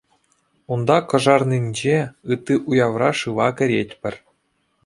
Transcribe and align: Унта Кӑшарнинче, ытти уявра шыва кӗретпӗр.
Унта 0.73 0.97
Кӑшарнинче, 1.09 1.97
ытти 2.31 2.55
уявра 2.69 3.11
шыва 3.19 3.47
кӗретпӗр. 3.57 4.13